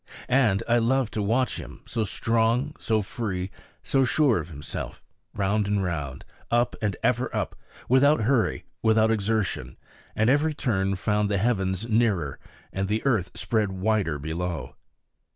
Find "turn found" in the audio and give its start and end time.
10.55-11.29